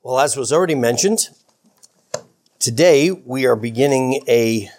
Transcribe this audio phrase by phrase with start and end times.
[0.00, 1.28] Well, as was already mentioned,
[2.60, 4.70] today we are beginning a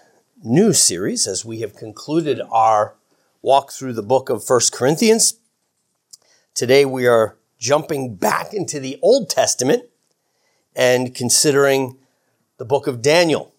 [0.45, 2.95] new series as we have concluded our
[3.41, 5.37] walk through the book of First Corinthians.
[6.53, 9.83] Today we are jumping back into the Old Testament
[10.73, 11.97] and considering
[12.57, 13.53] the book of Daniel.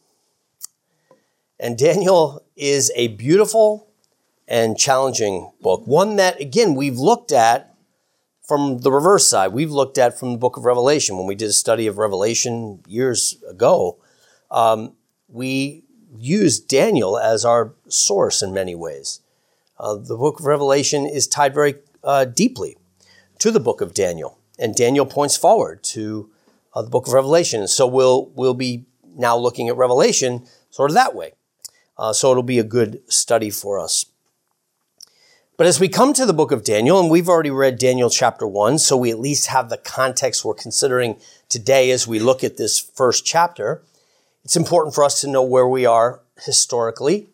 [1.59, 3.87] And Daniel is a beautiful
[4.49, 7.70] and challenging book, one that, again, we've looked at
[8.51, 11.17] from the reverse side, we've looked at from the book of Revelation.
[11.17, 13.99] When we did a study of Revelation years ago,
[14.51, 14.95] um,
[15.29, 15.85] we
[16.19, 19.21] used Daniel as our source in many ways.
[19.79, 22.77] Uh, the book of Revelation is tied very uh, deeply
[23.39, 26.29] to the book of Daniel, and Daniel points forward to
[26.75, 27.69] uh, the book of Revelation.
[27.69, 31.35] So we'll we'll be now looking at Revelation sort of that way.
[31.97, 34.07] Uh, so it'll be a good study for us.
[35.61, 38.47] But as we come to the book of Daniel, and we've already read Daniel chapter
[38.47, 42.57] one, so we at least have the context we're considering today as we look at
[42.57, 43.83] this first chapter,
[44.43, 47.29] it's important for us to know where we are historically.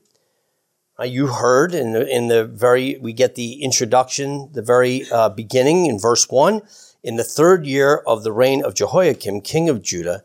[0.98, 5.28] Uh, you heard in the, in the very, we get the introduction, the very uh,
[5.28, 6.62] beginning in verse one.
[7.04, 10.24] In the third year of the reign of Jehoiakim, king of Judah,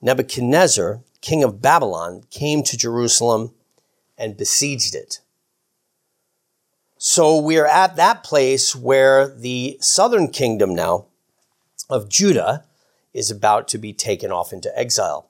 [0.00, 3.52] Nebuchadnezzar, king of Babylon, came to Jerusalem
[4.16, 5.20] and besieged it.
[7.04, 11.06] So we are at that place where the southern kingdom now
[11.90, 12.64] of Judah
[13.12, 15.28] is about to be taken off into exile.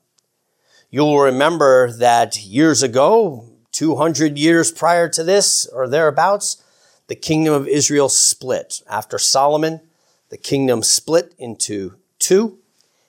[0.90, 6.62] You'll remember that years ago, 200 years prior to this or thereabouts,
[7.06, 8.82] the kingdom of Israel split.
[8.86, 9.80] After Solomon,
[10.28, 12.58] the kingdom split into two,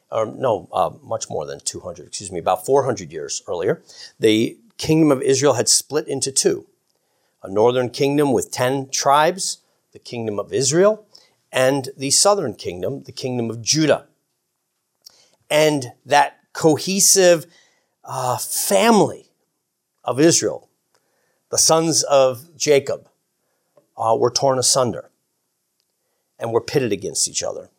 [0.09, 3.83] or no, uh, much more than 200, excuse me, about 400 years earlier.
[4.21, 6.65] The kingdom of Israel had split into two
[7.43, 9.59] a northern kingdom with 10 tribes,
[9.91, 11.05] the kingdom of Israel,
[11.51, 14.07] and the southern kingdom, the kingdom of Judah.
[15.49, 17.45] And that cohesive
[18.03, 19.31] uh, family
[20.03, 20.69] of Israel,
[21.49, 23.09] the sons of Jacob,
[23.97, 25.11] uh, were torn asunder
[26.39, 27.69] and were pitted against each other.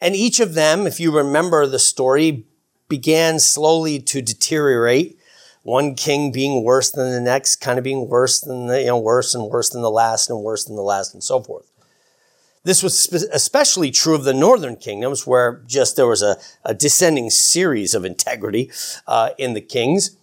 [0.00, 2.46] And each of them, if you remember the story,
[2.88, 5.18] began slowly to deteriorate
[5.62, 8.98] one king being worse than the next, kind of being worse than the, you know,
[8.98, 11.70] worse and worse than the last and worse than the last and so forth.
[12.64, 17.28] This was especially true of the northern kingdoms where just there was a, a descending
[17.28, 18.70] series of integrity
[19.06, 20.16] uh, in the kings.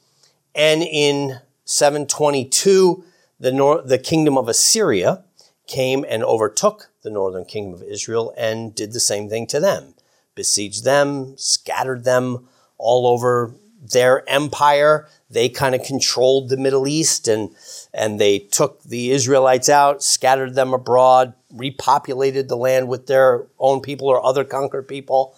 [0.55, 3.03] And in 722,
[3.39, 5.23] the, nor- the kingdom of Assyria
[5.67, 9.93] came and overtook the northern kingdom of Israel and did the same thing to them,
[10.33, 12.47] besieged them, scattered them
[12.77, 15.07] all over their empire.
[15.29, 17.55] They kind of controlled the Middle East and,
[17.93, 23.81] and they took the Israelites out, scattered them abroad, repopulated the land with their own
[23.81, 25.35] people or other conquered people.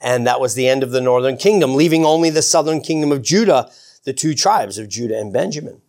[0.00, 3.22] And that was the end of the northern kingdom, leaving only the southern kingdom of
[3.22, 3.70] Judah,
[4.04, 5.80] the two tribes of Judah and Benjamin.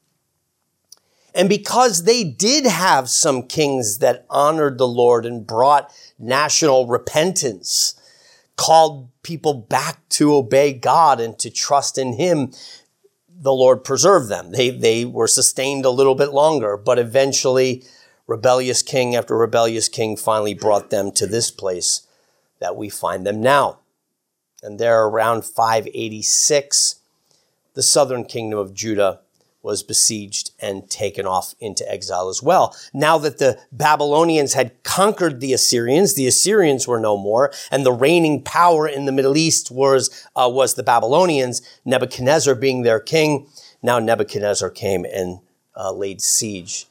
[1.36, 7.96] And because they did have some kings that honored the Lord and brought national repentance,
[8.56, 12.52] called people back to obey God and to trust in Him,
[13.44, 14.52] the Lord preserved them.
[14.52, 17.84] They, they were sustained a little bit longer, but eventually,
[18.26, 22.08] rebellious king after rebellious king finally brought them to this place
[22.60, 23.80] that we find them now.
[24.64, 27.02] And there around 586,
[27.74, 29.20] the southern kingdom of Judah
[29.64, 32.76] was besieged and taken off into exile as well.
[32.94, 37.92] Now that the Babylonians had conquered the Assyrians, the Assyrians were no more, and the
[37.94, 43.48] reigning power in the Middle East was, uh, was the Babylonians, Nebuchadnezzar being their king.
[43.82, 45.40] Now Nebuchadnezzar came and
[45.76, 46.86] uh, laid siege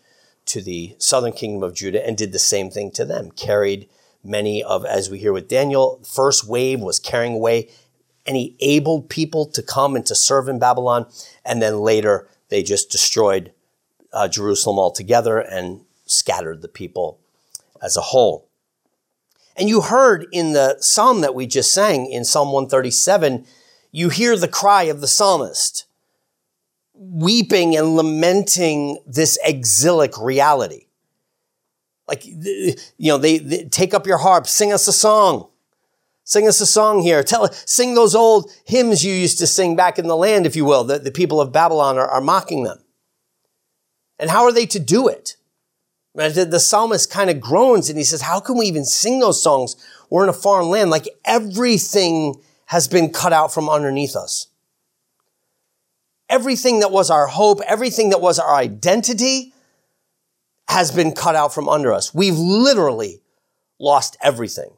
[0.46, 3.88] to the southern kingdom of Judah and did the same thing to them, carried
[4.24, 7.68] many of, as we hear with Daniel, first wave was carrying away
[8.24, 11.06] any able people to come and to serve in Babylon.
[11.44, 13.50] And then later, they just destroyed
[14.12, 17.18] uh, Jerusalem altogether and scattered the people
[17.82, 18.46] as a whole.
[19.56, 23.46] And you heard in the psalm that we just sang in Psalm 137,
[23.90, 25.86] you hear the cry of the psalmist,
[26.92, 30.88] weeping and lamenting this exilic reality.
[32.06, 35.48] Like, you know, they, they take up your harp, sing us a song.
[36.24, 37.22] Sing us a song here.
[37.22, 40.64] Tell, sing those old hymns you used to sing back in the land, if you
[40.64, 40.84] will.
[40.84, 42.78] The, the people of Babylon are, are mocking them.
[44.18, 45.36] And how are they to do it?
[46.14, 49.42] The, the psalmist kind of groans and he says, how can we even sing those
[49.42, 49.76] songs?
[50.10, 50.90] We're in a foreign land.
[50.90, 52.36] Like everything
[52.66, 54.46] has been cut out from underneath us.
[56.28, 59.52] Everything that was our hope, everything that was our identity
[60.68, 62.14] has been cut out from under us.
[62.14, 63.20] We've literally
[63.78, 64.70] lost everything.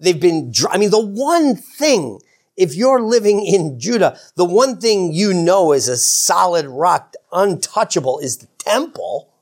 [0.00, 2.20] They've been, I mean, the one thing,
[2.56, 8.18] if you're living in Judah, the one thing you know is a solid rock, untouchable,
[8.20, 9.32] is the temple.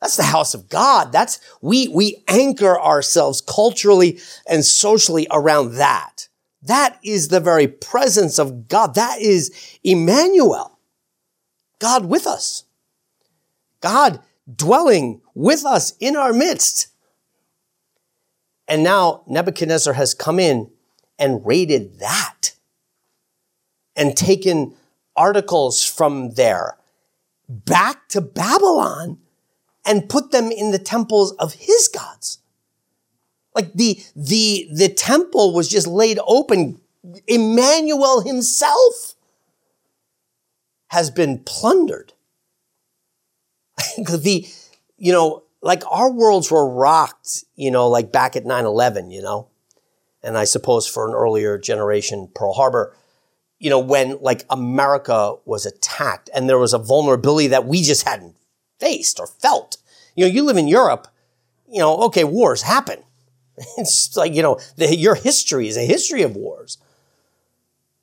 [0.00, 1.12] That's the house of God.
[1.12, 6.28] That's, we, we anchor ourselves culturally and socially around that.
[6.62, 8.94] That is the very presence of God.
[8.94, 9.50] That is
[9.82, 10.78] Emmanuel.
[11.78, 12.64] God with us.
[13.80, 14.20] God
[14.54, 16.88] dwelling with us in our midst.
[18.70, 20.70] And now Nebuchadnezzar has come in
[21.18, 22.52] and raided that
[23.96, 24.76] and taken
[25.16, 26.76] articles from there
[27.48, 29.18] back to Babylon
[29.84, 32.38] and put them in the temples of his gods.
[33.56, 36.80] Like the, the, the temple was just laid open.
[37.26, 39.16] Emmanuel himself
[40.90, 42.12] has been plundered.
[43.98, 44.46] the,
[44.96, 49.48] you know, like our worlds were rocked, you know, like back at 9-11, you know,
[50.22, 52.96] and I suppose for an earlier generation, Pearl Harbor,
[53.58, 58.08] you know, when like America was attacked and there was a vulnerability that we just
[58.08, 58.34] hadn't
[58.78, 59.76] faced or felt.
[60.16, 61.08] You know, you live in Europe,
[61.68, 63.02] you know, okay, wars happen.
[63.76, 66.78] It's like, you know, the, your history is a history of wars.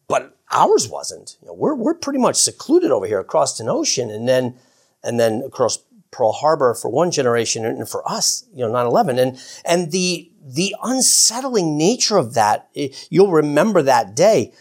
[0.08, 1.36] But ours wasn't.
[1.42, 4.56] You know, we're, we're pretty much secluded over here across an ocean and then,
[5.04, 5.80] and then across
[6.12, 9.20] Pearl Harbor for one generation and for us, you know, 9-11.
[9.20, 14.54] And, and the, the unsettling nature of that, eh, you'll remember that day,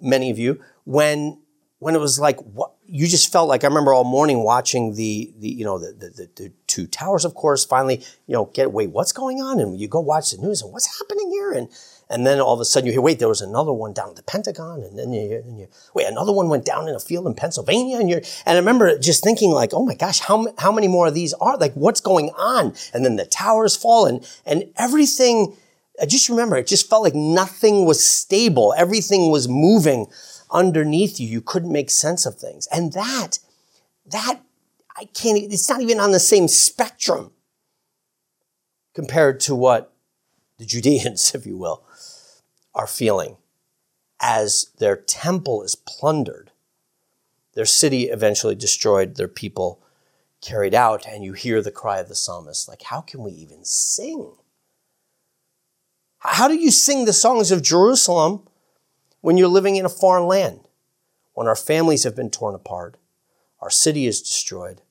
[0.00, 1.40] many of you, when,
[1.78, 5.32] when it was like, what, you just felt like, I remember all morning watching the,
[5.38, 8.90] the, you know, the, the, the two towers, of course, finally, you know, get, wait,
[8.90, 9.60] what's going on?
[9.60, 11.52] And you go watch the news and what's happening here?
[11.52, 11.68] And,
[12.10, 14.16] and then all of a sudden you hear, wait, there was another one down at
[14.16, 14.82] the Pentagon.
[14.82, 18.00] And then you, and you wait, another one went down in a field in Pennsylvania.
[18.00, 21.06] And you're, and I remember just thinking like, oh my gosh, how, how many more
[21.06, 21.56] of these are?
[21.56, 22.74] Like, what's going on?
[22.92, 25.56] And then the towers fall and, and everything,
[26.02, 28.74] I just remember it just felt like nothing was stable.
[28.76, 30.08] Everything was moving
[30.50, 31.28] underneath you.
[31.28, 32.66] You couldn't make sense of things.
[32.72, 33.38] And that,
[34.06, 34.40] that,
[34.96, 37.30] I can't, it's not even on the same spectrum
[38.94, 39.92] compared to what
[40.58, 41.84] the Judeans, if you will,
[42.74, 43.36] are feeling
[44.20, 46.50] as their temple is plundered,
[47.54, 49.82] their city eventually destroyed, their people
[50.40, 53.64] carried out, and you hear the cry of the psalmist like, how can we even
[53.64, 54.32] sing?
[56.18, 58.46] How do you sing the songs of Jerusalem
[59.20, 60.60] when you're living in a foreign land?
[61.32, 62.96] When our families have been torn apart,
[63.60, 64.82] our city is destroyed,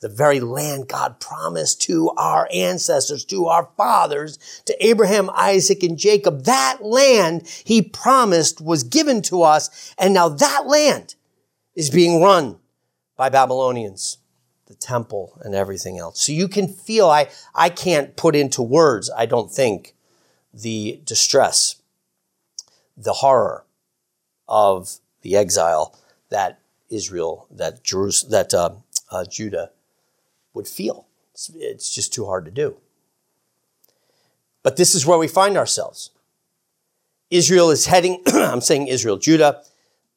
[0.00, 5.96] the very land God promised to our ancestors, to our fathers, to Abraham, Isaac, and
[5.96, 6.44] Jacob.
[6.44, 11.14] That land he promised was given to us, and now that land
[11.74, 12.58] is being run
[13.16, 14.18] by Babylonians,
[14.66, 16.20] the temple and everything else.
[16.20, 19.94] So you can feel, I, I can't put into words, I don't think,
[20.52, 21.76] the distress,
[22.96, 23.64] the horror
[24.48, 25.98] of the exile
[26.30, 26.60] that
[26.90, 28.70] Israel, that Jerusalem, that uh,
[29.10, 29.70] uh, Judah
[30.54, 31.06] would feel.
[31.32, 32.76] It's, it's just too hard to do.
[34.62, 36.10] But this is where we find ourselves.
[37.30, 39.62] Israel is heading, I'm saying Israel, Judah,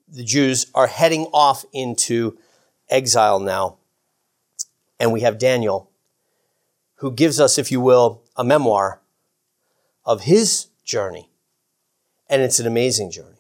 [0.07, 2.37] the Jews are heading off into
[2.89, 3.77] exile now.
[4.99, 5.89] And we have Daniel,
[6.95, 9.01] who gives us, if you will, a memoir
[10.05, 11.29] of his journey.
[12.29, 13.36] And it's an amazing journey.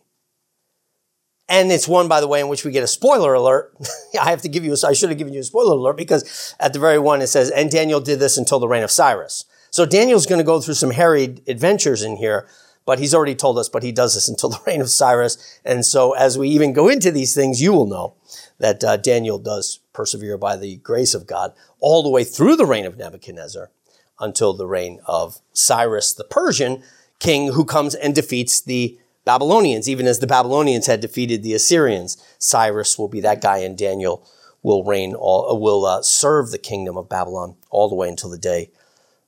[1.49, 3.73] And it's one, by the way, in which we get a spoiler alert.
[4.21, 6.55] I have to give you, a, I should have given you a spoiler alert because
[6.59, 9.45] at the very one it says, and Daniel did this until the reign of Cyrus.
[9.69, 12.47] So Daniel's going to go through some harried adventures in here,
[12.85, 15.59] but he's already told us, but he does this until the reign of Cyrus.
[15.63, 18.15] And so as we even go into these things, you will know
[18.59, 22.65] that uh, Daniel does persevere by the grace of God all the way through the
[22.65, 23.71] reign of Nebuchadnezzar
[24.19, 26.83] until the reign of Cyrus the Persian
[27.19, 32.15] king who comes and defeats the Babylonians, even as the Babylonians had defeated the Assyrians.
[32.39, 34.25] Cyrus will be that guy, and Daniel
[34.63, 38.29] will reign, all, uh, will uh, serve the kingdom of Babylon all the way until
[38.29, 38.71] the day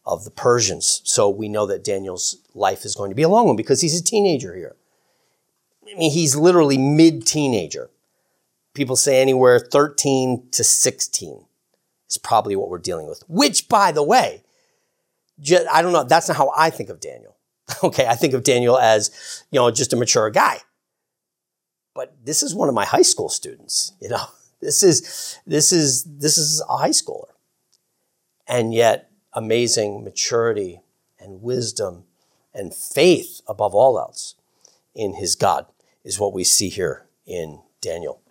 [0.06, 1.02] of the Persians.
[1.04, 4.00] So we know that Daniel's life is going to be a long one because he's
[4.00, 4.78] a teenager here.
[5.86, 7.90] I mean, he's literally mid teenager.
[8.74, 11.46] People say anywhere 13 to 16
[12.10, 14.44] is probably what we're dealing with, which, by the way,
[15.70, 17.36] I don't know, that's not how I think of Daniel.
[17.84, 20.60] Okay, I think of Daniel as, you know, just a mature guy.
[21.94, 24.26] But this is one of my high school students, you know.
[24.62, 27.32] This is this is this is a high schooler.
[28.48, 30.82] And yet amazing maturity
[31.18, 32.04] and wisdom
[32.54, 34.36] and faith above all else
[34.94, 35.66] in his God
[36.04, 38.22] is what we see here in Daniel.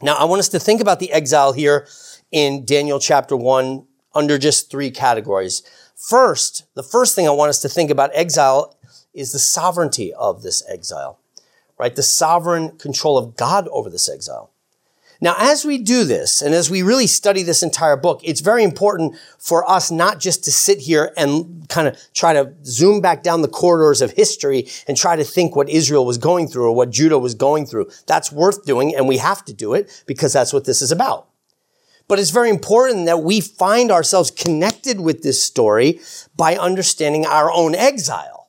[0.00, 1.86] Now, I want us to think about the exile here
[2.30, 5.62] in Daniel chapter 1 under just three categories.
[5.98, 8.76] First, the first thing I want us to think about exile
[9.12, 11.18] is the sovereignty of this exile,
[11.76, 11.94] right?
[11.94, 14.52] The sovereign control of God over this exile.
[15.20, 18.62] Now, as we do this, and as we really study this entire book, it's very
[18.62, 23.24] important for us not just to sit here and kind of try to zoom back
[23.24, 26.76] down the corridors of history and try to think what Israel was going through or
[26.76, 27.90] what Judah was going through.
[28.06, 31.27] That's worth doing, and we have to do it because that's what this is about.
[32.08, 36.00] But it's very important that we find ourselves connected with this story
[36.34, 38.48] by understanding our own exile.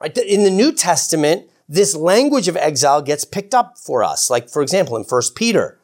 [0.00, 0.16] Right?
[0.16, 4.30] In the New Testament, this language of exile gets picked up for us.
[4.30, 5.80] Like, for example, in 1 Peter.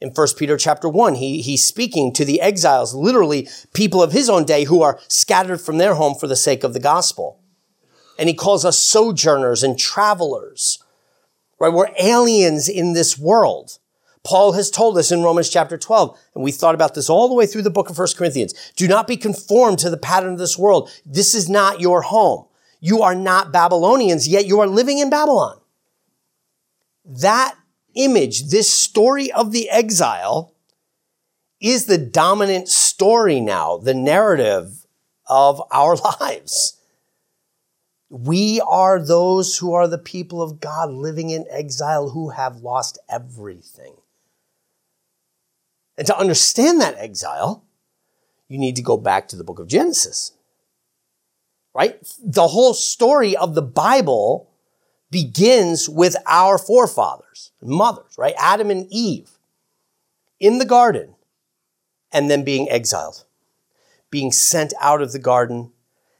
[0.00, 4.28] In 1 Peter chapter 1, he, he's speaking to the exiles, literally people of his
[4.28, 7.40] own day who are scattered from their home for the sake of the gospel.
[8.18, 10.82] And he calls us sojourners and travelers,
[11.58, 11.72] right?
[11.72, 13.78] We're aliens in this world.
[14.26, 17.34] Paul has told us in Romans chapter 12, and we thought about this all the
[17.34, 18.72] way through the book of 1 Corinthians.
[18.74, 20.90] Do not be conformed to the pattern of this world.
[21.06, 22.44] This is not your home.
[22.80, 25.60] You are not Babylonians, yet you are living in Babylon.
[27.04, 27.54] That
[27.94, 30.52] image, this story of the exile,
[31.60, 34.86] is the dominant story now, the narrative
[35.28, 36.80] of our lives.
[38.10, 42.98] We are those who are the people of God living in exile who have lost
[43.08, 43.94] everything.
[45.98, 47.64] And to understand that exile,
[48.48, 50.32] you need to go back to the book of Genesis.
[51.74, 51.98] Right?
[52.22, 54.50] The whole story of the Bible
[55.10, 58.34] begins with our forefathers, mothers, right?
[58.38, 59.30] Adam and Eve
[60.40, 61.14] in the garden
[62.12, 63.24] and then being exiled,
[64.10, 65.72] being sent out of the garden,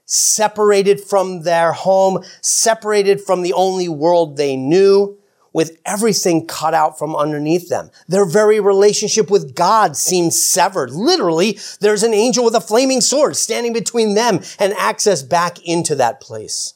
[0.04, 5.18] separated from their home, separated from the only world they knew,
[5.56, 7.90] with everything cut out from underneath them.
[8.06, 10.90] Their very relationship with God seems severed.
[10.90, 15.94] Literally, there's an angel with a flaming sword standing between them and access back into
[15.94, 16.74] that place.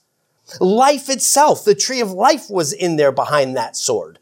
[0.60, 4.18] Life itself, the tree of life was in there behind that sword.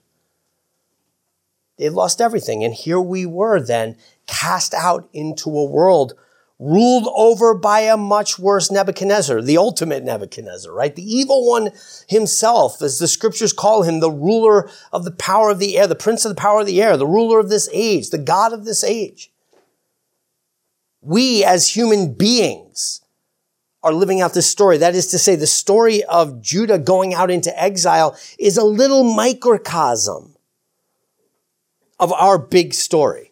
[1.76, 2.64] They lost everything.
[2.64, 3.94] And here we were then
[4.26, 6.14] cast out into a world
[6.58, 10.94] ruled over by a much worse Nebuchadnezzar, the ultimate Nebuchadnezzar, right?
[10.94, 11.70] The evil one
[12.08, 15.94] himself, as the scriptures call him, the ruler of the power of the air, the
[15.94, 18.64] prince of the power of the air, the ruler of this age, the God of
[18.64, 19.30] this age.
[21.00, 23.02] We as human beings
[23.84, 24.78] are living out this story.
[24.78, 29.04] That is to say, the story of Judah going out into exile is a little
[29.04, 30.34] microcosm
[32.00, 33.27] of our big story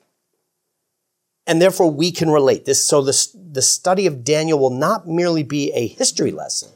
[1.46, 2.84] and therefore we can relate this.
[2.84, 6.70] So the, the study of Daniel will not merely be a history lesson.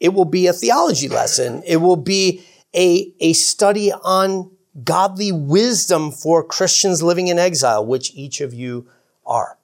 [0.00, 1.62] It will be a theology lesson.
[1.66, 4.50] It will be a, a study on
[4.82, 8.88] godly wisdom for Christians living in exile, which each of you
[9.24, 9.58] are.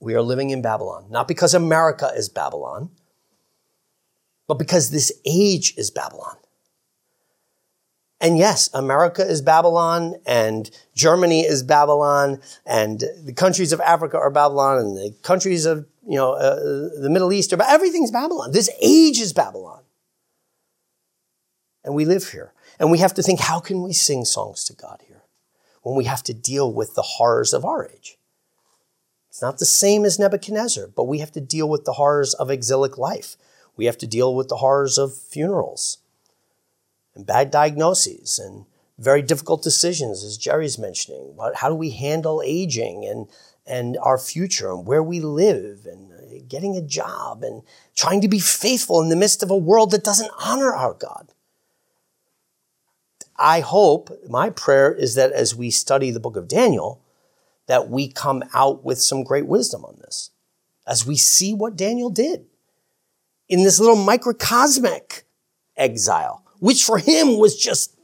[0.00, 2.90] We are living in Babylon, not because America is Babylon,
[4.48, 6.36] but because this age is Babylon.
[8.22, 14.30] And yes, America is Babylon and Germany is Babylon and the countries of Africa are
[14.30, 17.74] Babylon and the countries of, you know, uh, the Middle East are, Babylon.
[17.74, 18.52] everything's Babylon.
[18.52, 19.82] This age is Babylon.
[21.84, 22.52] And we live here.
[22.78, 25.24] And we have to think, how can we sing songs to God here
[25.82, 28.18] when we have to deal with the horrors of our age?
[29.30, 32.52] It's not the same as Nebuchadnezzar, but we have to deal with the horrors of
[32.52, 33.36] exilic life.
[33.76, 35.98] We have to deal with the horrors of funerals
[37.14, 38.64] and bad diagnoses and
[38.98, 41.36] very difficult decisions, as Jerry's mentioning.
[41.56, 43.26] How do we handle aging and,
[43.66, 47.62] and our future and where we live and uh, getting a job and
[47.96, 51.32] trying to be faithful in the midst of a world that doesn't honor our God?
[53.36, 57.02] I hope, my prayer is that as we study the book of Daniel,
[57.66, 60.30] that we come out with some great wisdom on this.
[60.86, 62.44] As we see what Daniel did
[63.48, 65.24] in this little microcosmic
[65.76, 67.96] exile which for him was just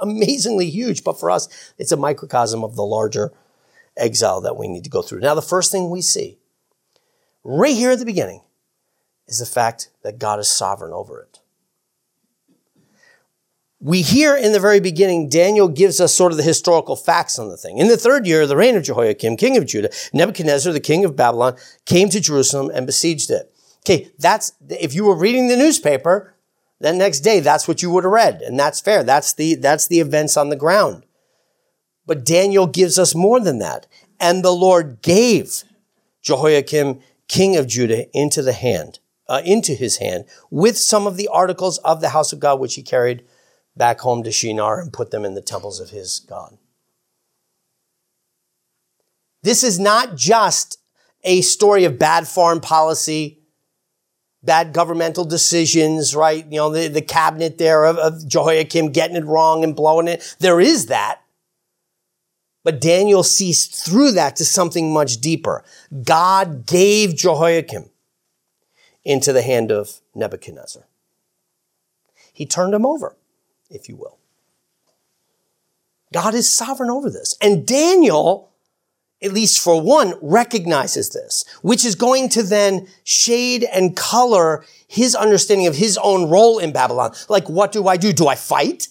[0.00, 1.04] amazingly huge.
[1.04, 1.48] But for us,
[1.78, 3.32] it's a microcosm of the larger
[3.96, 5.20] exile that we need to go through.
[5.20, 6.38] Now, the first thing we see
[7.44, 8.42] right here at the beginning
[9.28, 11.38] is the fact that God is sovereign over it.
[13.78, 17.48] We hear in the very beginning, Daniel gives us sort of the historical facts on
[17.48, 17.78] the thing.
[17.78, 21.04] In the third year of the reign of Jehoiakim, king of Judah, Nebuchadnezzar, the king
[21.04, 23.54] of Babylon, came to Jerusalem and besieged it.
[23.86, 26.33] Okay, that's, if you were reading the newspaper,
[26.84, 28.42] that next day, that's what you would have read.
[28.42, 29.02] And that's fair.
[29.02, 31.06] That's the, that's the events on the ground.
[32.04, 33.86] But Daniel gives us more than that.
[34.20, 35.64] And the Lord gave
[36.20, 38.98] Jehoiakim, king of Judah, into the hand,
[39.30, 42.74] uh, into his hand, with some of the articles of the house of God, which
[42.74, 43.24] he carried
[43.74, 46.58] back home to Shinar and put them in the temples of his God.
[49.42, 50.78] This is not just
[51.22, 53.40] a story of bad foreign policy
[54.44, 56.44] bad governmental decisions, right?
[56.50, 60.36] You know, the, the cabinet there of, of Jehoiakim getting it wrong and blowing it.
[60.38, 61.20] There is that.
[62.62, 65.62] But Daniel sees through that to something much deeper.
[66.02, 67.90] God gave Jehoiakim
[69.04, 70.86] into the hand of Nebuchadnezzar.
[72.32, 73.16] He turned him over,
[73.70, 74.18] if you will.
[76.12, 77.36] God is sovereign over this.
[77.42, 78.50] And Daniel
[79.24, 85.14] at least for one, recognizes this, which is going to then shade and color his
[85.14, 87.12] understanding of his own role in Babylon.
[87.28, 88.12] Like, what do I do?
[88.12, 88.88] Do I fight?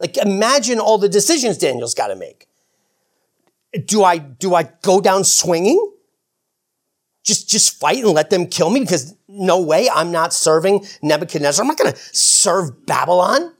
[0.00, 2.48] Like, imagine all the decisions Daniel's got to make.
[3.86, 5.92] Do I, do I go down swinging?
[7.24, 11.62] Just, just fight and let them kill me because no way I'm not serving Nebuchadnezzar.
[11.62, 13.52] I'm not going to serve Babylon.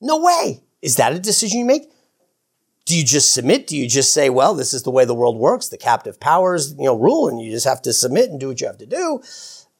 [0.00, 0.62] No way.
[0.82, 1.90] Is that a decision you make?
[2.86, 3.66] Do you just submit?
[3.66, 5.68] Do you just say, well, this is the way the world works.
[5.68, 8.60] The captive powers, you know, rule and you just have to submit and do what
[8.60, 9.22] you have to do.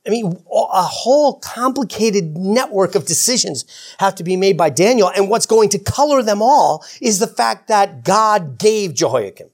[0.07, 3.65] I mean, a whole complicated network of decisions
[3.99, 5.11] have to be made by Daniel.
[5.15, 9.49] And what's going to color them all is the fact that God gave Jehoiakim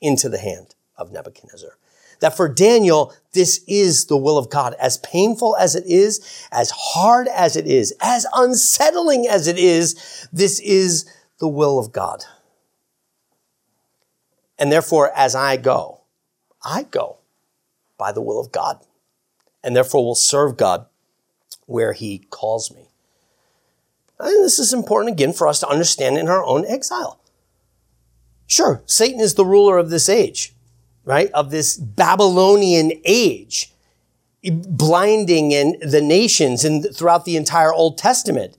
[0.00, 1.78] into the hand of Nebuchadnezzar.
[2.20, 4.74] That for Daniel, this is the will of God.
[4.80, 10.26] As painful as it is, as hard as it is, as unsettling as it is,
[10.32, 11.08] this is
[11.40, 12.24] the will of God.
[14.58, 16.02] And therefore, as I go,
[16.64, 17.18] I go
[17.96, 18.84] by the will of God.
[19.62, 20.86] And therefore will serve God
[21.66, 22.88] where he calls me.
[24.18, 27.20] And this is important again for us to understand in our own exile.
[28.46, 30.54] Sure, Satan is the ruler of this age,
[31.04, 31.30] right?
[31.32, 33.72] Of this Babylonian age,
[34.42, 38.56] blinding in the nations and throughout the entire Old Testament.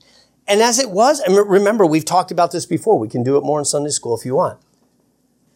[0.50, 2.98] And as it was, and remember, we've talked about this before.
[2.98, 4.60] We can do it more in Sunday school if you want.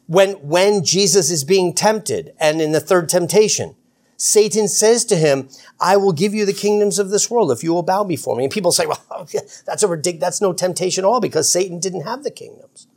[0.06, 3.76] When, when Jesus is being tempted and in the third temptation,
[4.18, 7.74] Satan says to him, I will give you the kingdoms of this world if you
[7.74, 8.44] will bow before me.
[8.44, 9.02] And people say, well,
[9.66, 12.88] that's a ridiculous, that's no temptation at all because Satan didn't have the kingdoms.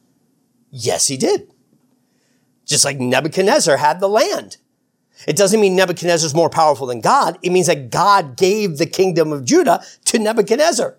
[0.71, 1.51] Yes, he did.
[2.67, 4.59] Just like Nebuchadnezzar had the land.
[5.27, 7.39] It doesn't mean Nebuchadnezzar is more powerful than God.
[7.41, 10.97] It means that God gave the kingdom of Judah to Nebuchadnezzar.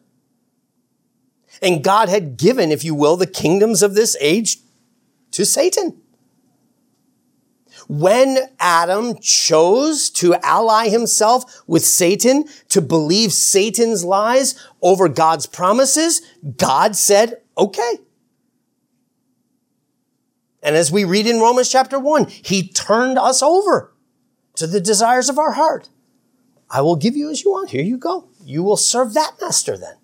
[1.62, 4.58] And God had given, if you will, the kingdoms of this age
[5.32, 6.02] to Satan.
[7.88, 16.22] When Adam chose to ally himself with Satan, to believe Satan's lies over God's promises,
[16.58, 18.00] God said, okay.
[20.62, 23.94] And as we read in Romans chapter 1, he turned us over
[24.56, 25.90] to the desires of our heart.
[26.70, 27.70] I will give you as you want.
[27.70, 28.28] Here you go.
[28.44, 29.96] You will serve that master then.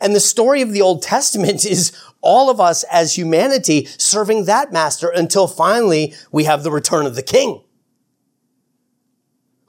[0.00, 4.72] And the story of the Old Testament is all of us as humanity serving that
[4.72, 7.62] master until finally we have the return of the king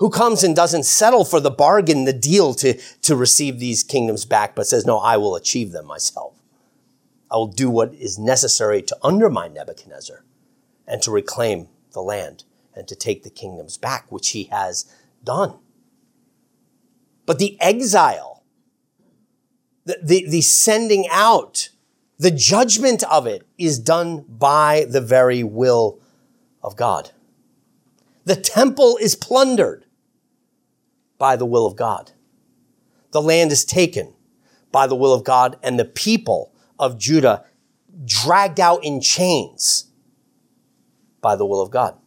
[0.02, 4.26] who comes and doesn't settle for the bargain, the deal to, to receive these kingdoms
[4.26, 6.42] back, but says, no, I will achieve them myself.
[7.30, 10.24] I will do what is necessary to undermine Nebuchadnezzar
[10.88, 14.92] and to reclaim the land and to take the kingdoms back, which he has
[15.24, 15.60] done.
[17.28, 18.31] But the exile
[19.86, 21.70] the, the, the sending out,
[22.18, 26.00] the judgment of it is done by the very will
[26.64, 27.12] of God.
[28.26, 29.86] The temple is plundered
[31.18, 32.12] by the will of God.
[33.12, 34.14] The land is taken
[34.72, 37.46] by the will of God and the people of Judah
[38.06, 39.92] dragged out in chains
[41.22, 41.98] by the will of God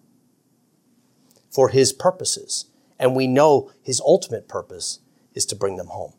[1.50, 2.66] for his purposes.
[2.98, 5.00] And we know his ultimate purpose
[5.34, 6.14] is to bring them home.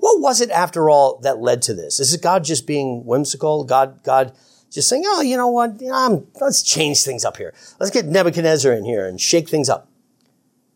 [0.00, 2.00] What was it after all that led to this?
[2.00, 3.64] Is it God just being whimsical?
[3.64, 4.32] God, God
[4.70, 5.82] just saying, oh, you know what?
[5.84, 7.52] Um, let's change things up here.
[7.78, 9.88] Let's get Nebuchadnezzar in here and shake things up.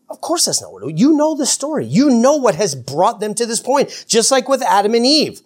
[0.09, 1.85] Of course that's not what you know the story.
[1.85, 5.41] You know what has brought them to this point, just like with Adam and Eve.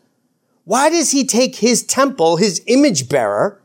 [0.65, 3.62] Why does he take his temple, his image bearer,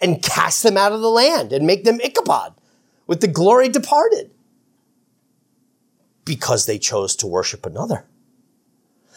[0.00, 2.54] and cast them out of the land and make them Ichabod
[3.06, 4.30] with the glory departed?
[6.24, 8.04] Because they chose to worship another.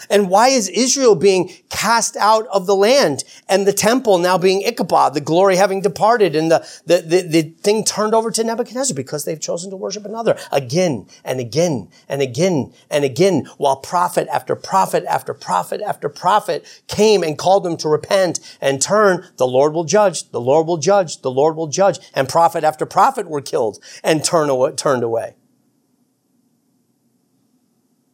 [0.10, 4.62] And why is Israel being cast out of the land and the temple now being
[4.62, 8.96] Ichabod, the glory having departed and the, the, the, the, thing turned over to Nebuchadnezzar?
[8.96, 14.28] Because they've chosen to worship another again and again and again and again while prophet
[14.32, 19.26] after prophet after prophet after prophet came and called them to repent and turn.
[19.38, 20.30] The Lord will judge.
[20.32, 21.22] The Lord will judge.
[21.22, 22.00] The Lord will judge.
[22.14, 25.36] And prophet after prophet were killed and turn turned away.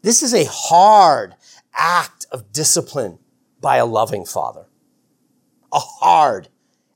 [0.01, 1.35] This is a hard
[1.77, 3.19] act of discipline
[3.61, 4.65] by a loving father.
[5.71, 6.49] A hard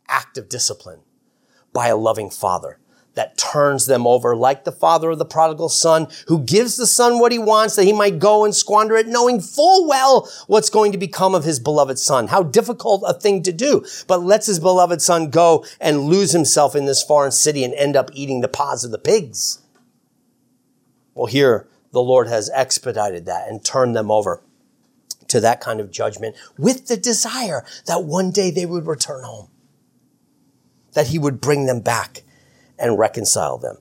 [0.09, 1.01] act of discipline
[1.71, 2.79] by a loving father.
[3.13, 7.19] that turns them over, like the father of the prodigal son, who gives the son
[7.19, 10.91] what he wants that he might go and squander it, knowing full well what's going
[10.91, 12.27] to become of his beloved son.
[12.27, 16.75] How difficult a thing to do, but lets his beloved son go and lose himself
[16.75, 19.59] in this foreign city and end up eating the pods of the pigs.
[21.13, 24.41] Well, here the Lord has expedited that and turned them over
[25.31, 29.49] to that kind of judgment with the desire that one day they would return home,
[30.93, 32.23] that he would bring them back
[32.77, 33.77] and reconcile them.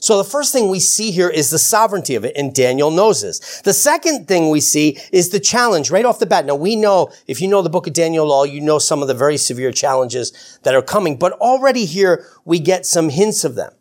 [0.00, 3.20] So the first thing we see here is the sovereignty of it, and Daniel knows
[3.20, 3.60] this.
[3.60, 6.46] The second thing we see is the challenge right off the bat.
[6.46, 9.08] Now we know, if you know the book of Daniel all, you know some of
[9.08, 13.56] the very severe challenges that are coming, but already here we get some hints of
[13.56, 13.72] them.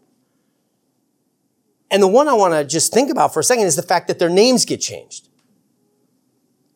[1.89, 4.09] And the one I want to just think about for a second is the fact
[4.09, 5.28] that their names get changed.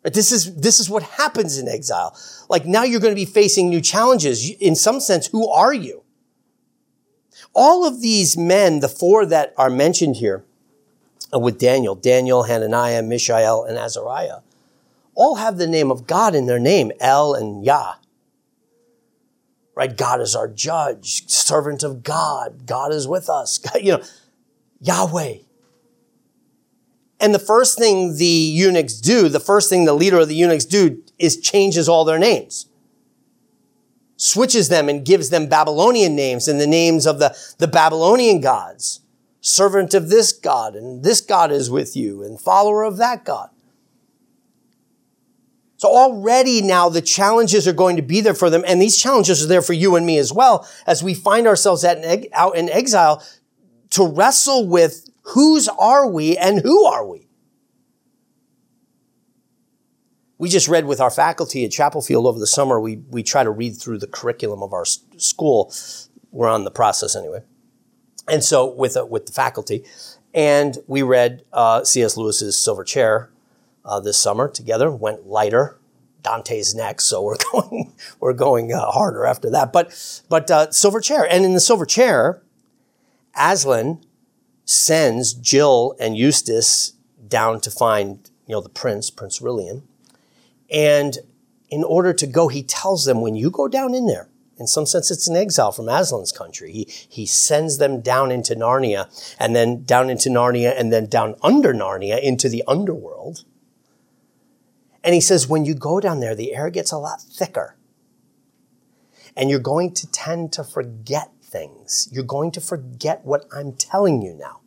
[0.04, 2.18] This is, this is what happens in exile.
[2.50, 4.50] Like now you're going to be facing new challenges.
[4.50, 6.04] In some sense, who are you?
[7.54, 10.44] All of these men, the four that are mentioned here
[11.34, 14.40] uh, with Daniel, Daniel, Hananiah, Mishael, and Azariah,
[15.16, 17.96] all have the name of God in their name, El and Yah.
[19.76, 19.96] Right?
[19.96, 22.66] God is our judge, servant of God.
[22.66, 23.60] God is with us.
[23.82, 24.04] you know,
[24.82, 25.38] Yahweh.
[27.24, 30.66] And the first thing the eunuchs do, the first thing the leader of the eunuchs
[30.66, 32.68] do is changes all their names
[34.24, 39.02] switches them and gives them Babylonian names and the names of the, the Babylonian gods.
[39.42, 43.50] Servant of this God, and this God is with you, and follower of that God.
[45.76, 49.44] So already now the challenges are going to be there for them, and these challenges
[49.44, 52.70] are there for you and me as well as we find ourselves at, out in
[52.70, 53.22] exile
[53.90, 57.28] to wrestle with whose are we and who are we?
[60.44, 62.78] we just read with our faculty at Chapelfield over the summer.
[62.78, 65.74] We, we try to read through the curriculum of our school.
[66.32, 67.44] We're on the process anyway.
[68.30, 69.86] And so with, uh, with the faculty,
[70.34, 72.18] and we read uh, C.S.
[72.18, 73.30] Lewis's Silver Chair
[73.86, 74.92] uh, this summer together.
[74.92, 75.80] Went lighter.
[76.24, 79.72] Dante's next, so we're going we're going uh, harder after that.
[79.72, 82.42] But but uh, Silver Chair, and in the Silver Chair,
[83.34, 84.02] Aslan
[84.66, 86.94] sends Jill and Eustace
[87.28, 89.84] down to find you know the prince, Prince Rilian,
[90.72, 91.18] and
[91.74, 94.86] in order to go, he tells them, when you go down in there, in some
[94.86, 96.72] sense, it's an exile from Aslan's country.
[96.72, 99.08] He, he sends them down into Narnia
[99.40, 103.44] and then down into Narnia and then down under Narnia into the underworld.
[105.04, 107.76] And he says, when you go down there, the air gets a lot thicker.
[109.36, 112.10] And you're going to tend to forget things.
[112.12, 114.60] You're going to forget what I'm telling you now.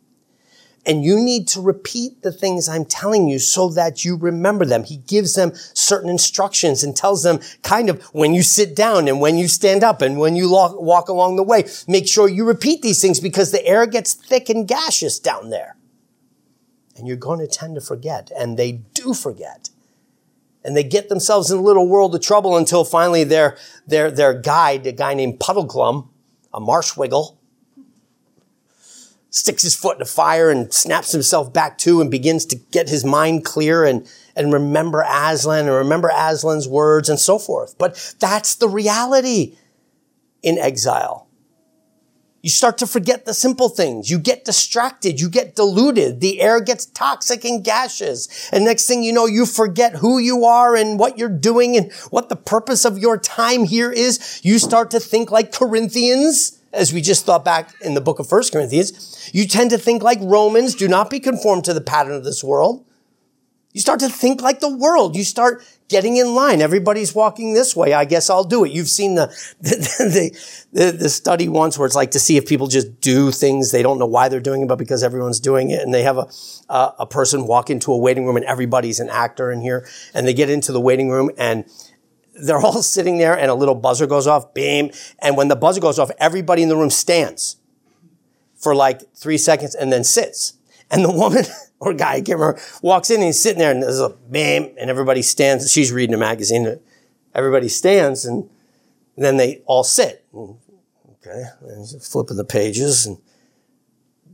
[0.87, 4.85] And you need to repeat the things I'm telling you so that you remember them.
[4.85, 9.19] He gives them certain instructions and tells them kind of when you sit down and
[9.19, 12.81] when you stand up and when you walk along the way, make sure you repeat
[12.81, 15.75] these things because the air gets thick and gaseous down there.
[16.95, 18.31] And you're going to tend to forget.
[18.39, 19.69] And they do forget.
[20.63, 24.33] And they get themselves in a little world of trouble until finally their, their, their
[24.33, 26.07] guide, a guy named Puddleglum,
[26.57, 27.39] a marsh wiggle,
[29.29, 32.89] sticks his foot in the fire and snaps himself back to and begins to get
[32.89, 37.77] his mind clear and, and remember Aslan and remember Aslan's words and so forth.
[37.77, 39.55] But that's the reality
[40.41, 41.26] in exile.
[42.47, 44.09] You start to forget the simple things.
[44.09, 45.19] You get distracted.
[45.19, 46.21] You get diluted.
[46.21, 48.49] The air gets toxic and gaseous.
[48.53, 51.91] And next thing you know, you forget who you are and what you're doing and
[52.09, 54.39] what the purpose of your time here is.
[54.45, 58.29] You start to think like Corinthians as we just thought back in the book of
[58.29, 62.13] First Corinthians, you tend to think like Romans, do not be conformed to the pattern
[62.13, 62.85] of this world.
[63.73, 65.17] You start to think like the world.
[65.17, 66.61] You start getting in line.
[66.61, 67.93] Everybody's walking this way.
[67.93, 68.71] I guess I'll do it.
[68.71, 69.27] You've seen the,
[69.61, 70.39] the,
[70.73, 73.71] the, the, study once where it's like to see if people just do things.
[73.71, 75.81] They don't know why they're doing it, but because everyone's doing it.
[75.81, 76.27] And they have a,
[76.69, 79.87] a, a person walk into a waiting room and everybody's an actor in here.
[80.13, 81.65] And they get into the waiting room and
[82.33, 84.91] they're all sitting there and a little buzzer goes off, beam.
[85.19, 87.57] And when the buzzer goes off, everybody in the room stands
[88.55, 90.53] for like three seconds and then sits.
[90.89, 91.45] And the woman
[91.79, 94.73] or guy, I can't remember, walks in and he's sitting there and there's a beam
[94.79, 95.71] and everybody stands.
[95.71, 96.79] She's reading a magazine.
[97.35, 98.49] Everybody stands and
[99.15, 100.25] then they all sit.
[100.33, 101.43] Okay.
[101.61, 103.17] And flipping the pages and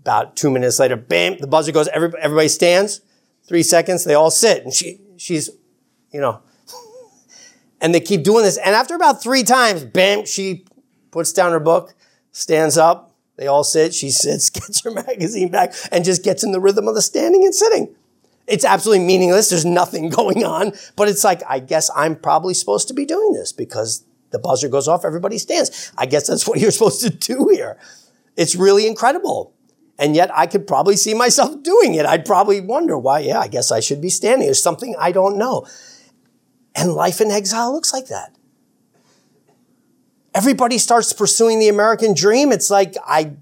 [0.01, 3.01] about two minutes later, bam, the buzzer goes, everybody, everybody stands.
[3.47, 4.63] Three seconds, they all sit.
[4.63, 5.49] And she, she's,
[6.11, 6.41] you know,
[7.81, 8.57] and they keep doing this.
[8.57, 10.65] And after about three times, bam, she
[11.11, 11.95] puts down her book,
[12.33, 13.12] stands up.
[13.35, 13.93] They all sit.
[13.93, 17.43] She sits, gets her magazine back, and just gets in the rhythm of the standing
[17.43, 17.95] and sitting.
[18.45, 19.49] It's absolutely meaningless.
[19.49, 20.73] There's nothing going on.
[20.95, 24.67] But it's like, I guess I'm probably supposed to be doing this because the buzzer
[24.67, 25.91] goes off, everybody stands.
[25.97, 27.77] I guess that's what you're supposed to do here.
[28.35, 29.53] It's really incredible.
[29.99, 32.05] And yet I could probably see myself doing it.
[32.05, 34.47] I'd probably wonder why, yeah, I guess I should be standing.
[34.47, 35.67] There's something I don't know.
[36.75, 38.35] And life in exile looks like that.
[40.33, 42.51] Everybody starts pursuing the American dream.
[42.51, 43.33] It's like, I,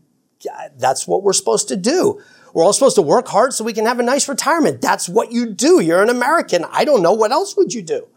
[0.78, 2.22] that's what we're supposed to do.
[2.54, 4.82] We're all supposed to work hard so we can have a nice retirement.
[4.82, 5.80] That's what you do.
[5.80, 6.66] You're an American.
[6.70, 7.14] I don't know.
[7.14, 8.08] What else would you do?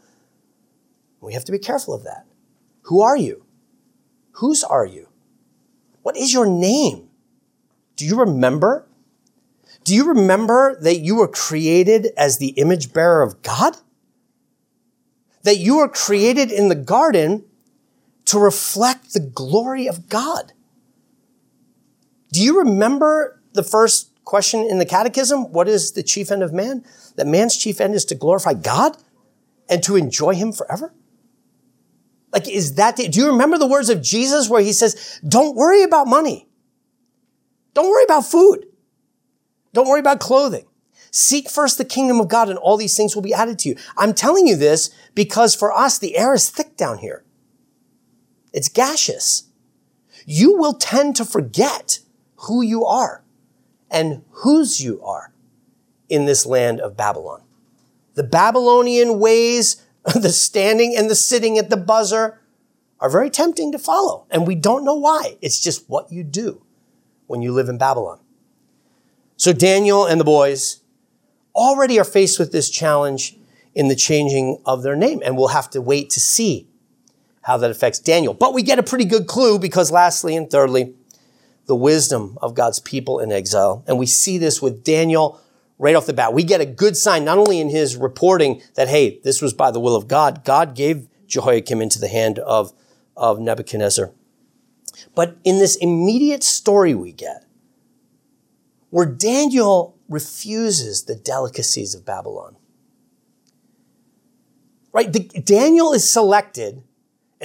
[1.20, 2.26] We have to be careful of that.
[2.82, 3.44] Who are you?
[4.32, 5.08] Whose are you?
[6.02, 7.08] What is your name?
[7.96, 8.86] Do you remember?
[9.84, 13.76] Do you remember that you were created as the image bearer of God?
[15.44, 17.44] That you were created in the garden
[18.26, 20.52] to reflect the glory of God.
[22.32, 25.52] Do you remember the first question in the catechism?
[25.52, 26.84] What is the chief end of man?
[27.16, 28.96] That man's chief end is to glorify God
[29.68, 30.92] and to enjoy him forever?
[32.32, 35.54] Like, is that, the, do you remember the words of Jesus where he says, don't
[35.54, 36.48] worry about money.
[37.74, 38.66] Don't worry about food.
[39.72, 40.66] Don't worry about clothing.
[41.12, 43.76] Seek first the kingdom of God and all these things will be added to you.
[43.96, 47.24] I'm telling you this because for us, the air is thick down here.
[48.54, 49.48] It's gaseous.
[50.24, 51.98] You will tend to forget
[52.36, 53.24] who you are
[53.90, 55.34] and whose you are
[56.08, 57.42] in this land of Babylon.
[58.14, 59.82] The Babylonian ways,
[60.14, 62.40] the standing and the sitting at the buzzer
[63.00, 64.24] are very tempting to follow.
[64.30, 65.36] And we don't know why.
[65.42, 66.62] It's just what you do
[67.26, 68.20] when you live in Babylon.
[69.36, 70.80] So Daniel and the boys
[71.56, 73.36] already are faced with this challenge
[73.74, 75.20] in the changing of their name.
[75.24, 76.68] And we'll have to wait to see
[77.44, 78.32] how that affects Daniel.
[78.32, 80.94] But we get a pretty good clue because lastly and thirdly,
[81.66, 83.84] the wisdom of God's people in exile.
[83.86, 85.40] And we see this with Daniel
[85.78, 86.32] right off the bat.
[86.32, 89.70] We get a good sign, not only in his reporting that, hey, this was by
[89.70, 90.44] the will of God.
[90.44, 92.72] God gave Jehoiakim into the hand of,
[93.14, 94.10] of Nebuchadnezzar.
[95.14, 97.44] But in this immediate story we get,
[98.88, 102.56] where Daniel refuses the delicacies of Babylon.
[104.92, 105.12] Right?
[105.12, 106.82] The, Daniel is selected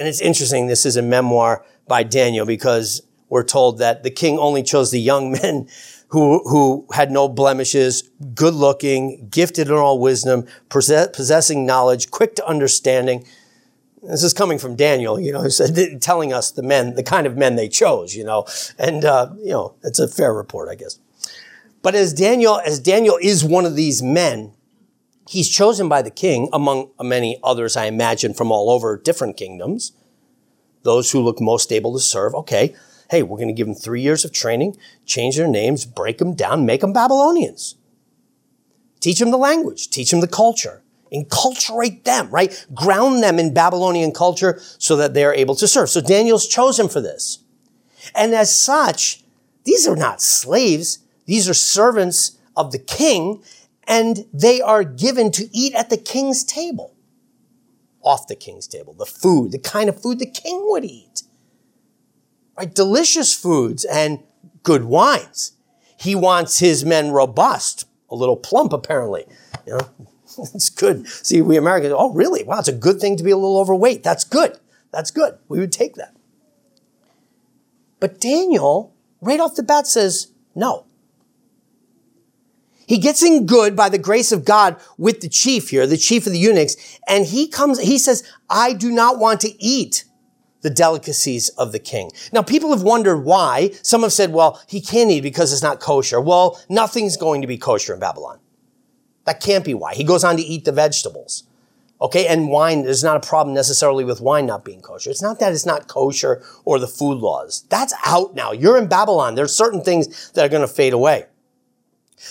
[0.00, 4.38] and it's interesting, this is a memoir by Daniel because we're told that the king
[4.38, 5.68] only chose the young men
[6.08, 12.46] who, who had no blemishes, good looking, gifted in all wisdom, possessing knowledge, quick to
[12.46, 13.26] understanding.
[14.02, 15.46] This is coming from Daniel, you know,
[16.00, 18.46] telling us the men, the kind of men they chose, you know,
[18.78, 20.98] and, uh, you know, it's a fair report, I guess.
[21.82, 24.54] But as Daniel, as Daniel is one of these men,
[25.30, 29.92] He's chosen by the king among many others, I imagine, from all over different kingdoms.
[30.82, 32.34] Those who look most able to serve.
[32.34, 32.74] Okay.
[33.10, 36.34] Hey, we're going to give them three years of training, change their names, break them
[36.34, 37.76] down, make them Babylonians.
[38.98, 42.66] Teach them the language, teach them the culture, enculturate them, right?
[42.74, 45.90] Ground them in Babylonian culture so that they're able to serve.
[45.90, 47.38] So Daniel's chosen for this.
[48.16, 49.22] And as such,
[49.62, 50.98] these are not slaves.
[51.26, 53.44] These are servants of the king
[53.86, 56.94] and they are given to eat at the king's table.
[58.02, 61.22] Off the king's table, the food, the kind of food the king would eat.
[62.56, 62.74] Right?
[62.74, 64.20] Delicious foods and
[64.62, 65.52] good wines.
[65.98, 69.26] He wants his men robust, a little plump apparently.
[69.66, 69.88] You know,
[70.54, 71.06] it's good.
[71.08, 72.42] See, we Americans, oh really?
[72.44, 74.02] Wow, it's a good thing to be a little overweight.
[74.02, 74.58] That's good.
[74.92, 75.38] That's good.
[75.48, 76.16] We would take that.
[78.00, 80.86] But Daniel, right off the bat, says, no.
[82.90, 86.26] He gets in good by the grace of God with the chief here, the chief
[86.26, 86.74] of the eunuchs,
[87.06, 90.02] and he comes, he says, I do not want to eat
[90.62, 92.10] the delicacies of the king.
[92.32, 93.70] Now, people have wondered why.
[93.82, 96.20] Some have said, well, he can't eat because it's not kosher.
[96.20, 98.40] Well, nothing's going to be kosher in Babylon.
[99.24, 99.94] That can't be why.
[99.94, 101.44] He goes on to eat the vegetables.
[102.00, 105.10] Okay, and wine, there's not a problem necessarily with wine not being kosher.
[105.10, 107.66] It's not that it's not kosher or the food laws.
[107.68, 108.50] That's out now.
[108.50, 109.36] You're in Babylon.
[109.36, 111.26] There's certain things that are going to fade away.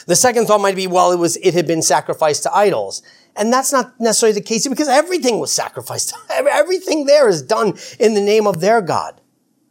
[0.05, 3.01] The second thought might be, well, it was, it had been sacrificed to idols.
[3.35, 6.13] And that's not necessarily the case because everything was sacrificed.
[6.29, 9.21] Everything there is done in the name of their God.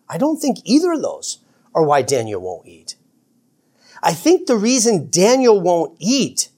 [0.08, 1.40] I don't think either of those
[1.74, 2.96] are why Daniel won't eat.
[4.02, 6.50] I think the reason Daniel won't eat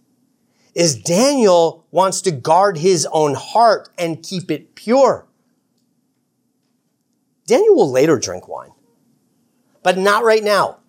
[0.75, 5.27] is Daniel wants to guard his own heart and keep it pure.
[7.47, 8.71] Daniel will later drink wine,
[9.83, 10.80] but not right now.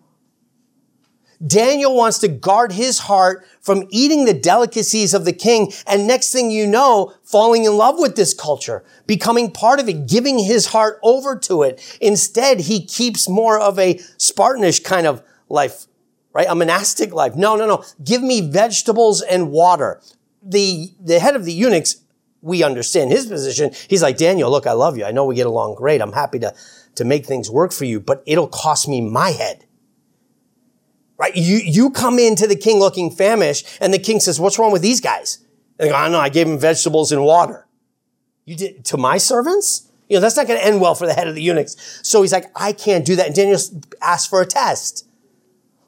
[1.46, 5.72] Daniel wants to guard his heart from eating the delicacies of the king.
[5.88, 10.08] And next thing you know, falling in love with this culture, becoming part of it,
[10.08, 11.98] giving his heart over to it.
[12.00, 15.88] Instead, he keeps more of a Spartanish kind of life,
[16.34, 16.48] right?
[16.50, 17.36] A monastic life.
[17.36, 17.84] No, no, no.
[18.04, 20.02] Give me vegetables and water.
[20.44, 21.98] The, the head of the eunuchs,
[22.42, 23.72] we understand his position.
[23.88, 25.06] He's like, Daniel, look, I love you.
[25.06, 26.02] I know we get along great.
[26.02, 26.54] I'm happy to,
[26.96, 29.66] to make things work for you, but it'll cost me my head
[31.22, 31.36] Right?
[31.36, 34.82] You, you come into the king looking famished and the king says, what's wrong with
[34.82, 35.38] these guys?
[35.78, 36.20] And they go, I don't know.
[36.20, 37.68] I gave them vegetables and water.
[38.46, 39.92] You did to my servants?
[40.10, 42.00] You know, that's not going to end well for the head of the eunuchs.
[42.02, 43.28] So he's like, I can't do that.
[43.28, 43.60] And Daniel
[44.02, 45.08] asked for a test.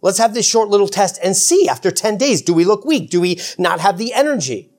[0.04, 3.10] Let's have this short little test and see after 10 days, do we look weak?
[3.10, 4.70] Do we not have the energy?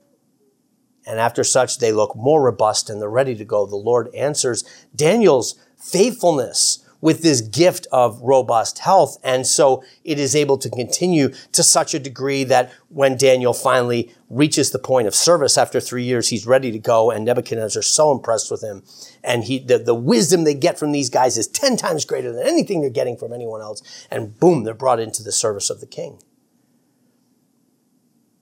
[1.04, 3.66] And after such, they look more robust and they're ready to go.
[3.66, 4.62] The Lord answers
[4.94, 9.18] Daniel's faithfulness with this gift of robust health.
[9.22, 14.10] And so it is able to continue to such a degree that when Daniel finally
[14.30, 17.10] reaches the point of service after three years, he's ready to go.
[17.10, 18.84] And Nebuchadnezzar is so impressed with him.
[19.22, 22.46] And he, the, the wisdom they get from these guys is 10 times greater than
[22.46, 23.82] anything they're getting from anyone else.
[24.10, 26.22] And boom, they're brought into the service of the king.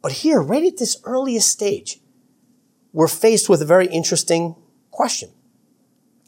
[0.03, 1.99] But here, right at this earliest stage,
[2.93, 4.55] we're faced with a very interesting
[4.93, 5.31] question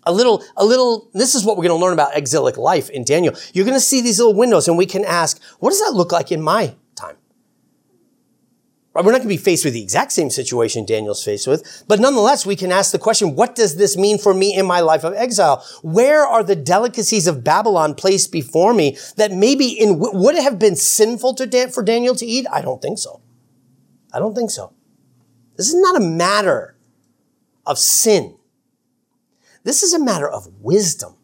[0.06, 3.04] a little, a little, this is what we're going to learn about exilic life in
[3.04, 3.34] Daniel.
[3.52, 6.12] You're going to see these little windows and we can ask, what does that look
[6.12, 7.16] like in my time?
[8.94, 11.98] We're not going to be faced with the exact same situation Daniel's faced with, but
[11.98, 15.02] nonetheless, we can ask the question, what does this mean for me in my life
[15.02, 15.64] of exile?
[15.82, 20.60] Where are the delicacies of Babylon placed before me that maybe in, would it have
[20.60, 22.46] been sinful to, for Daniel to eat?
[22.52, 23.20] I don't think so.
[24.12, 24.72] I don't think so.
[25.56, 26.76] This is not a matter
[27.66, 28.36] of sin.
[29.64, 31.16] This is a matter of wisdom.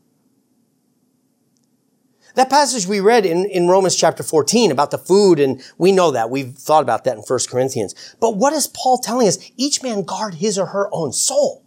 [2.34, 6.10] That passage we read in, in Romans chapter 14 about the food, and we know
[6.12, 6.30] that.
[6.30, 8.16] We've thought about that in 1 Corinthians.
[8.20, 9.38] But what is Paul telling us?
[9.56, 11.64] Each man guard his or her own soul.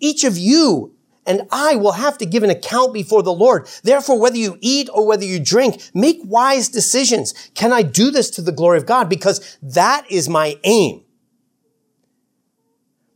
[0.00, 0.94] Each of you
[1.28, 3.68] and I will have to give an account before the Lord.
[3.84, 7.34] Therefore, whether you eat or whether you drink, make wise decisions.
[7.54, 9.10] Can I do this to the glory of God?
[9.10, 11.04] Because that is my aim.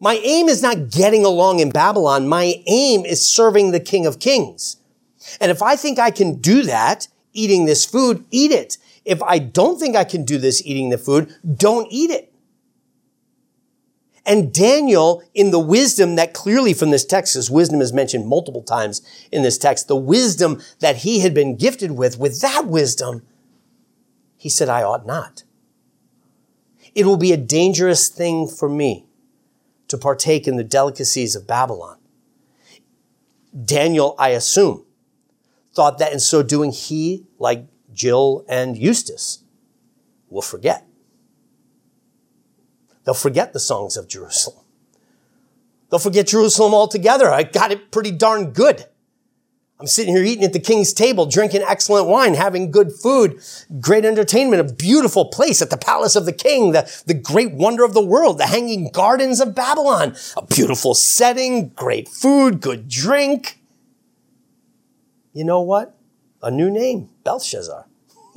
[0.02, 2.26] My aim is not getting along in Babylon.
[2.26, 4.78] My aim is serving the King of Kings.
[5.40, 8.78] And if I think I can do that, eating this food, eat it.
[9.04, 12.34] If I don't think I can do this eating the food, don't eat it.
[14.26, 18.62] And Daniel, in the wisdom that clearly from this text, as wisdom is mentioned multiple
[18.62, 23.22] times in this text, the wisdom that he had been gifted with, with that wisdom,
[24.36, 25.44] he said, I ought not.
[26.92, 29.06] It will be a dangerous thing for me
[29.92, 31.98] to partake in the delicacies of Babylon.
[33.62, 34.86] Daniel, I assume,
[35.74, 39.44] thought that in so doing, he, like Jill and Eustace,
[40.30, 40.86] will forget.
[43.04, 44.64] They'll forget the songs of Jerusalem.
[45.90, 47.30] They'll forget Jerusalem altogether.
[47.30, 48.86] I got it pretty darn good.
[49.82, 53.42] I'm sitting here eating at the king's table, drinking excellent wine, having good food,
[53.80, 57.82] great entertainment, a beautiful place at the palace of the king, the, the great wonder
[57.82, 63.58] of the world, the hanging gardens of Babylon, a beautiful setting, great food, good drink.
[65.32, 65.98] You know what?
[66.44, 67.88] A new name, Belshazzar.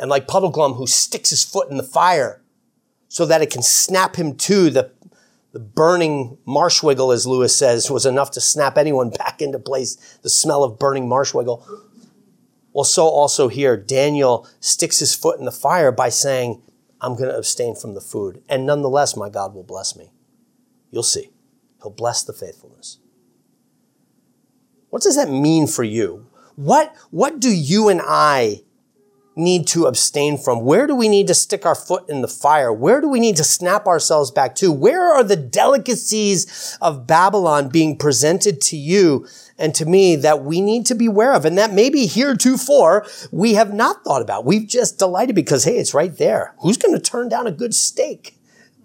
[0.00, 2.42] and like Puddleglum, who sticks his foot in the fire
[3.06, 4.90] so that it can snap him to the
[5.54, 10.18] the burning marsh wiggle, as Lewis says, was enough to snap anyone back into place.
[10.22, 11.64] The smell of burning marsh wiggle.
[12.72, 16.60] Well, so also here, Daniel sticks his foot in the fire by saying,
[17.00, 18.42] I'm going to abstain from the food.
[18.48, 20.10] And nonetheless, my God will bless me.
[20.90, 21.30] You'll see.
[21.80, 22.98] He'll bless the faithfulness.
[24.90, 26.26] What does that mean for you?
[26.56, 28.63] What, what do you and I
[29.36, 30.64] need to abstain from?
[30.64, 32.72] Where do we need to stick our foot in the fire?
[32.72, 34.70] Where do we need to snap ourselves back to?
[34.70, 39.26] Where are the delicacies of Babylon being presented to you
[39.58, 41.44] and to me that we need to be aware of?
[41.44, 44.44] And that maybe heretofore we have not thought about.
[44.44, 46.54] We've just delighted because, hey, it's right there.
[46.60, 48.38] Who's going to turn down a good steak?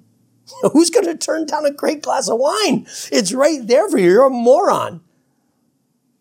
[0.74, 2.88] Who's going to turn down a great glass of wine?
[3.12, 4.10] It's right there for you.
[4.10, 5.02] You're a moron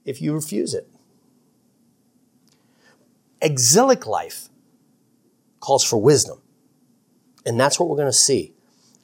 [0.04, 0.87] if you refuse it
[3.40, 4.48] exilic life
[5.60, 6.40] calls for wisdom.
[7.44, 8.54] And that's what we're going to see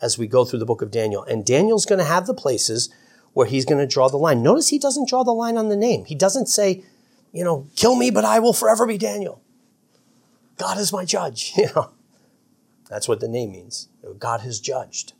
[0.01, 1.23] as we go through the book of Daniel.
[1.25, 2.93] And Daniel's going to have the places
[3.33, 4.43] where he's going to draw the line.
[4.43, 6.05] Notice he doesn't draw the line on the name.
[6.05, 6.85] He doesn't say,
[7.33, 9.41] you know, kill me, but I will forever be Daniel.
[10.57, 11.53] God is my judge.
[11.57, 11.91] You know,
[12.89, 13.89] that's what the name means.
[14.19, 15.15] God has judged.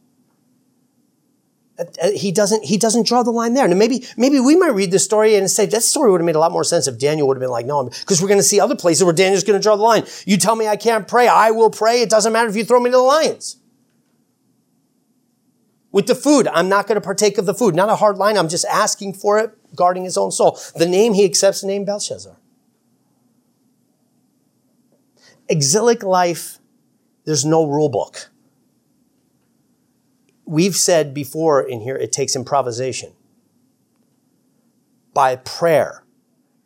[1.77, 3.65] Uh, he doesn't, he doesn't draw the line there.
[3.65, 6.37] And maybe, maybe we might read the story and say that story would have made
[6.37, 8.45] a lot more sense if Daniel would have been like, no, because we're going to
[8.45, 10.05] see other places where Daniel's going to draw the line.
[10.25, 11.27] You tell me I can't pray.
[11.27, 12.01] I will pray.
[12.03, 13.57] It doesn't matter if you throw me to the lions.
[15.91, 17.75] With the food, I'm not going to partake of the food.
[17.75, 18.37] Not a hard line.
[18.37, 20.59] I'm just asking for it, guarding his own soul.
[20.77, 22.37] The name he accepts the name Belshazzar.
[25.49, 26.59] Exilic life,
[27.25, 28.31] there's no rule book
[30.47, 33.13] we've said before in here, it takes improvisation.
[35.13, 36.05] By prayer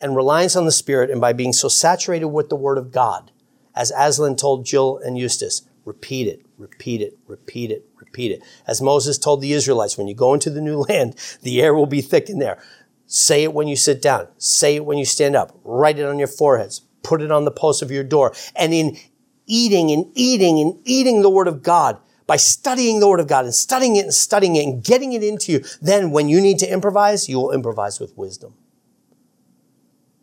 [0.00, 3.30] and reliance on the Spirit and by being so saturated with the Word of God,
[3.74, 8.42] as Aslan told Jill and Eustace, repeat it, repeat it, repeat it, repeat it.
[8.66, 11.86] As Moses told the Israelites, when you go into the new land, the air will
[11.86, 12.58] be thick in there.
[13.06, 14.28] Say it when you sit down.
[14.36, 15.58] Say it when you stand up.
[15.64, 16.82] Write it on your foreheads.
[17.02, 18.34] Put it on the post of your door.
[18.54, 18.98] And in
[19.46, 21.98] eating and eating and eating the Word of God,
[22.28, 25.24] by studying the Word of God and studying it and studying it and getting it
[25.24, 28.54] into you, then when you need to improvise, you will improvise with wisdom.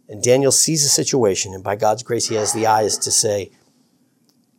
[0.07, 3.51] And Daniel sees the situation, and by God's grace, he has the eyes to say,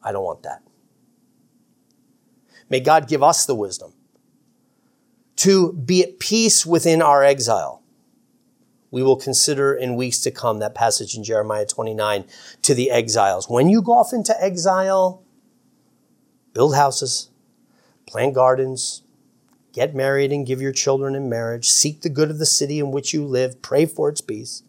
[0.03, 0.61] I don't want that.
[2.69, 3.93] May God give us the wisdom
[5.37, 7.81] to be at peace within our exile.
[8.91, 12.25] We will consider in weeks to come that passage in Jeremiah 29
[12.63, 13.49] to the exiles.
[13.49, 15.23] When you go off into exile,
[16.53, 17.31] build houses,
[18.07, 19.03] plant gardens,
[19.73, 22.91] get married and give your children in marriage, seek the good of the city in
[22.91, 24.63] which you live, pray for its peace.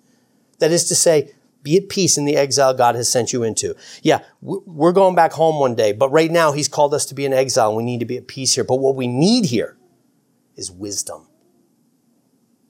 [0.60, 1.34] That is to say,
[1.64, 3.76] be at peace in the exile God has sent you into.
[4.02, 7.26] Yeah, we're going back home one day, but right now He's called us to be
[7.26, 8.64] in exile and we need to be at peace here.
[8.64, 9.78] But what we need here
[10.56, 11.28] is wisdom.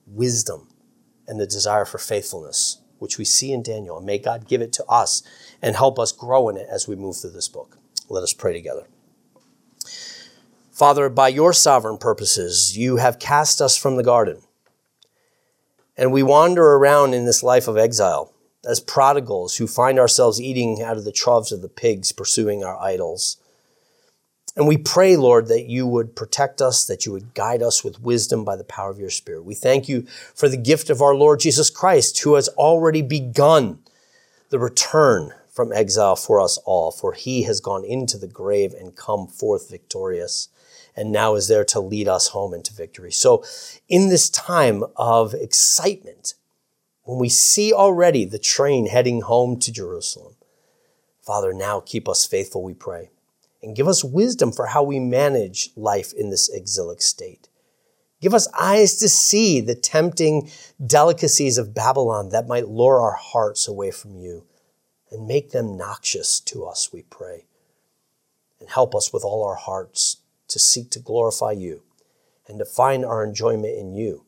[0.06, 0.68] Wisdom
[1.26, 3.98] and the desire for faithfulness, which we see in Daniel.
[3.98, 5.22] And may God give it to us
[5.62, 7.78] and help us grow in it as we move through this book.
[8.08, 8.86] Let us pray together.
[10.78, 14.40] Father, by your sovereign purposes, you have cast us from the garden
[15.96, 18.32] and we wander around in this life of exile
[18.64, 22.78] as prodigals who find ourselves eating out of the troughs of the pigs, pursuing our
[22.80, 23.38] idols.
[24.54, 28.00] And we pray, Lord, that you would protect us, that you would guide us with
[28.00, 29.44] wisdom by the power of your Spirit.
[29.44, 30.02] We thank you
[30.32, 33.80] for the gift of our Lord Jesus Christ, who has already begun
[34.50, 38.94] the return from exile for us all, for he has gone into the grave and
[38.94, 40.50] come forth victorious
[40.98, 43.12] and now is there to lead us home into victory.
[43.12, 43.44] So,
[43.88, 46.34] in this time of excitement,
[47.04, 50.34] when we see already the train heading home to Jerusalem,
[51.24, 53.10] Father, now keep us faithful, we pray,
[53.62, 57.48] and give us wisdom for how we manage life in this exilic state.
[58.20, 60.50] Give us eyes to see the tempting
[60.84, 64.46] delicacies of Babylon that might lure our hearts away from you
[65.12, 67.46] and make them noxious to us, we pray.
[68.58, 70.17] And help us with all our hearts
[70.48, 71.82] to seek to glorify you
[72.46, 74.24] and to find our enjoyment in you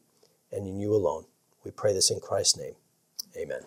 [0.52, 1.24] and in you alone.
[1.64, 2.74] We pray this in Christ's name.
[3.36, 3.62] Amen.